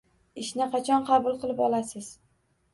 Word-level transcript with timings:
Ishni 0.43 0.67
qachon 0.77 1.05
qabul 1.11 1.39
qilib 1.45 1.63
olasiz? 1.69 2.13